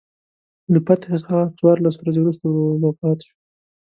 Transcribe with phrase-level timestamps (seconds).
[0.71, 2.45] له فتحې څخه څوارلس ورځې وروسته
[2.83, 3.35] وفات شو.